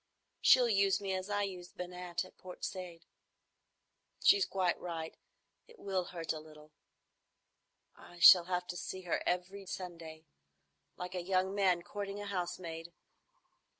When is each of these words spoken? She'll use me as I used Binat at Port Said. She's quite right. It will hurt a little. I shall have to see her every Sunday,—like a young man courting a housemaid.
She'll 0.41 0.67
use 0.67 0.99
me 0.99 1.13
as 1.13 1.29
I 1.29 1.43
used 1.43 1.77
Binat 1.77 2.25
at 2.25 2.35
Port 2.35 2.65
Said. 2.65 3.05
She's 4.23 4.47
quite 4.47 4.79
right. 4.81 5.15
It 5.67 5.77
will 5.77 6.05
hurt 6.05 6.33
a 6.33 6.39
little. 6.39 6.71
I 7.95 8.17
shall 8.17 8.45
have 8.45 8.65
to 8.69 8.75
see 8.75 9.01
her 9.01 9.21
every 9.27 9.67
Sunday,—like 9.67 11.13
a 11.13 11.21
young 11.21 11.53
man 11.53 11.83
courting 11.83 12.19
a 12.19 12.25
housemaid. 12.25 12.91